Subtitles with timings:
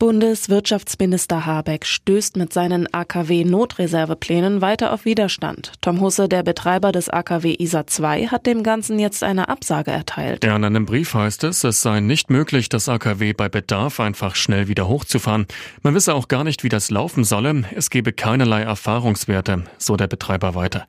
[0.00, 5.72] Bundeswirtschaftsminister Habeck stößt mit seinen AKW-Notreserveplänen weiter auf Widerstand.
[5.82, 10.42] Tom Husse, der Betreiber des AKW ISA 2, hat dem Ganzen jetzt eine Absage erteilt.
[10.42, 14.68] In einem Brief heißt es, es sei nicht möglich, das AKW bei Bedarf einfach schnell
[14.68, 15.44] wieder hochzufahren.
[15.82, 17.64] Man wisse auch gar nicht, wie das laufen solle.
[17.76, 20.86] Es gebe keinerlei Erfahrungswerte, so der Betreiber weiter.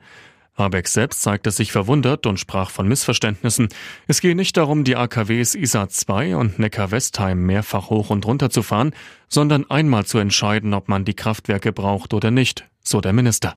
[0.56, 3.68] Habeck selbst zeigte sich verwundert und sprach von Missverständnissen.
[4.06, 8.62] Es gehe nicht darum, die AKWs ISA 2 und Neckar-Westheim mehrfach hoch und runter zu
[8.62, 8.92] fahren,
[9.28, 13.54] sondern einmal zu entscheiden, ob man die Kraftwerke braucht oder nicht, so der Minister.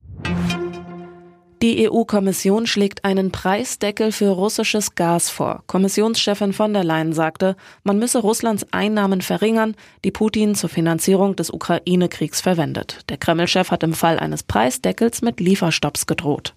[1.62, 5.64] Die EU-Kommission schlägt einen Preisdeckel für russisches Gas vor.
[5.68, 11.52] Kommissionschefin von der Leyen sagte, man müsse Russlands Einnahmen verringern, die Putin zur Finanzierung des
[11.52, 13.00] Ukraine-Kriegs verwendet.
[13.10, 16.54] Der Kreml-Chef hat im Fall eines Preisdeckels mit Lieferstopps gedroht.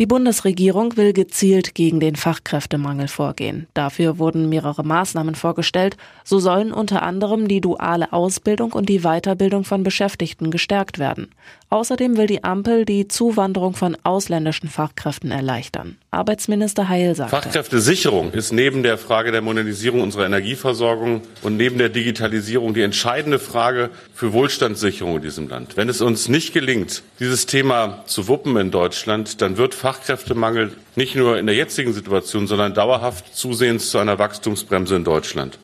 [0.00, 3.66] Die Bundesregierung will gezielt gegen den Fachkräftemangel vorgehen.
[3.74, 5.98] Dafür wurden mehrere Maßnahmen vorgestellt.
[6.24, 11.28] So sollen unter anderem die duale Ausbildung und die Weiterbildung von Beschäftigten gestärkt werden.
[11.68, 15.98] Außerdem will die Ampel die Zuwanderung von ausländischen Fachkräften erleichtern.
[16.10, 17.30] Arbeitsminister Heil sagt.
[17.30, 23.38] Fachkräftesicherung ist neben der Frage der Modernisierung unserer Energieversorgung und neben der Digitalisierung die entscheidende
[23.38, 25.76] Frage für Wohlstandssicherung in diesem Land.
[25.76, 31.16] Wenn es uns nicht gelingt, dieses Thema zu wuppen in Deutschland, dann wird Fachkräftemangel nicht
[31.16, 35.58] nur in der jetzigen Situation, sondern dauerhaft zusehends zu einer Wachstumsbremse in Deutschland.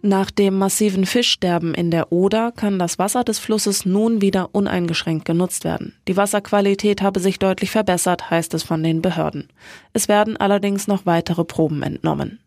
[0.00, 5.26] Nach dem massiven Fischsterben in der Oder kann das Wasser des Flusses nun wieder uneingeschränkt
[5.26, 5.94] genutzt werden.
[6.08, 9.48] Die Wasserqualität habe sich deutlich verbessert, heißt es von den Behörden.
[9.92, 12.38] Es werden allerdings noch weitere Proben entnommen.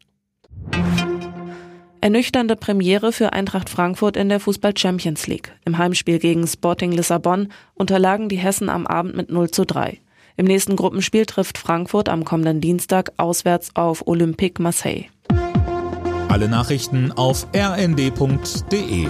[2.02, 5.52] Ernüchternde Premiere für Eintracht Frankfurt in der Fußball Champions League.
[5.66, 10.00] Im Heimspiel gegen Sporting Lissabon unterlagen die Hessen am Abend mit 0 zu 3.
[10.40, 15.06] Im nächsten Gruppenspiel trifft Frankfurt am kommenden Dienstag auswärts auf Olympique Marseille.
[16.30, 19.08] Alle Nachrichten auf rnd.de